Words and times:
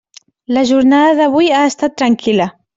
La 0.57 0.63
jornada 0.69 1.13
d'avui 1.21 1.53
ha 1.59 1.63
estat 1.75 1.97
tranquil·la. 2.03 2.53